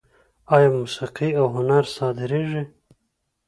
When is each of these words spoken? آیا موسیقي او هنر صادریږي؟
آیا 0.55 0.69
موسیقي 0.77 1.29
او 1.39 1.45
هنر 1.55 1.83
صادریږي؟ 1.95 2.63